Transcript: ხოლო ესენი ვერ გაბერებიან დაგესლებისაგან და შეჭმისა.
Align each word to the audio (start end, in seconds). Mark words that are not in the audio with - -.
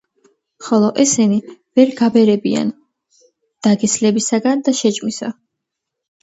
ხოლო 0.67 0.87
ესენი 1.03 1.35
ვერ 1.79 1.91
გაბერებიან 1.99 2.71
დაგესლებისაგან 3.69 4.65
და 4.71 4.75
შეჭმისა. 4.81 5.31